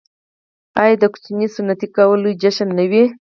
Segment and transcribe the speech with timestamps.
[0.81, 3.03] آیا د ماشوم سنتي کول لوی جشن نه وي؟